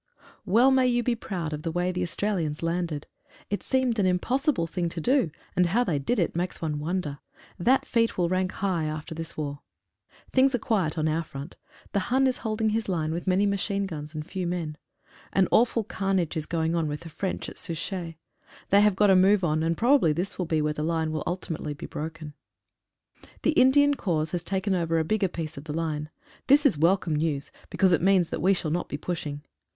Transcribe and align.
ELL 0.47 0.71
may 0.71 0.87
you 0.87 1.03
be 1.03 1.13
proud 1.13 1.53
of 1.53 1.61
the 1.61 1.69
way 1.71 1.91
the 1.91 2.01
Australians 2.01 2.63
landed. 2.63 3.05
It 3.51 3.61
seemed 3.61 3.99
an 3.99 4.07
impossible 4.07 4.65
thing 4.65 4.89
to 4.89 4.99
do, 4.99 5.29
and 5.55 5.67
how 5.67 5.83
they 5.83 5.99
did 5.99 6.17
it, 6.17 6.35
makes 6.35 6.59
one 6.59 6.79
wonder. 6.79 7.19
That 7.59 7.85
feat 7.85 8.17
will 8.17 8.27
rank 8.27 8.51
high 8.53 8.85
after 8.85 9.13
this 9.13 9.37
war. 9.37 9.59
Things 10.33 10.55
are 10.55 10.57
quiet 10.57 10.97
on 10.97 11.07
our 11.07 11.23
front. 11.23 11.55
The 11.91 11.99
Hun 12.09 12.25
is 12.25 12.39
holding 12.39 12.69
his 12.69 12.89
line 12.89 13.11
with 13.11 13.27
many 13.27 13.45
ma 13.45 13.57
chine 13.57 13.85
guns 13.85 14.15
and 14.15 14.25
few 14.25 14.47
men. 14.47 14.75
An 15.33 15.47
awful 15.51 15.83
carnage 15.83 16.35
is 16.35 16.47
going 16.47 16.73
on 16.73 16.87
with 16.87 17.01
the 17.01 17.09
French 17.09 17.47
at 17.47 17.59
Souchez. 17.59 18.15
They 18.71 18.81
have 18.81 18.95
got 18.95 19.11
a 19.11 19.15
move 19.15 19.43
on, 19.43 19.61
and 19.61 19.77
probably 19.77 20.13
this 20.13 20.39
will 20.39 20.47
be 20.47 20.63
where 20.63 20.73
the 20.73 20.81
line 20.81 21.11
will 21.11 21.21
be 21.23 21.31
ulti 21.31 21.55
mately 21.55 21.87
broken. 21.87 22.33
The 23.43 23.51
Indian 23.51 23.93
Corps 23.93 24.31
has 24.31 24.43
taken 24.43 24.73
over 24.73 24.97
a 24.97 25.03
bigger 25.05 25.27
piece 25.27 25.57
of 25.57 25.65
the 25.65 25.73
line. 25.73 26.09
This 26.47 26.65
is 26.65 26.75
welcome 26.75 27.13
news, 27.15 27.51
because 27.69 27.91
it 27.91 28.01
means 28.01 28.29
that 28.29 28.41
we 28.41 28.55
shall 28.55 28.71
not 28.71 28.89
be 28.89 28.97
pushing! 28.97 29.43